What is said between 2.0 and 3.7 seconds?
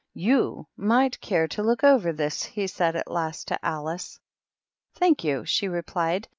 this," he said, at last, to